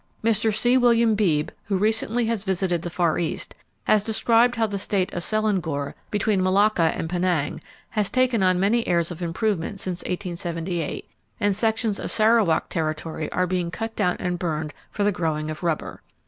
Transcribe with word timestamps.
Mr. 0.23 0.51
C. 0.51 0.77
William 0.79 1.13
Beebe, 1.13 1.51
who 1.65 1.77
recently 1.77 2.25
has 2.25 2.43
visited 2.43 2.81
the 2.81 2.89
Far 2.89 3.19
East, 3.19 3.53
has 3.83 4.03
described 4.03 4.55
how 4.55 4.65
the 4.65 4.79
state 4.79 5.13
of 5.13 5.21
Selangor, 5.23 5.93
between 6.09 6.41
Malacca 6.41 6.91
and 6.95 7.07
Penang, 7.07 7.59
has 7.91 8.09
taken 8.09 8.41
on 8.41 8.59
many 8.59 8.87
airs 8.87 9.11
of 9.11 9.21
improvement 9.21 9.79
since 9.79 9.99
1878, 9.99 11.07
and 11.39 11.55
sections 11.55 11.99
of 11.99 12.09
Sarawak 12.09 12.67
Territory 12.69 13.31
are 13.31 13.45
being 13.45 13.69
cut 13.69 13.95
down 13.95 14.15
and 14.19 14.39
burned 14.39 14.73
for 14.89 15.03
the 15.03 15.11
growing 15.11 15.51
of 15.51 15.61
rubber. 15.61 16.01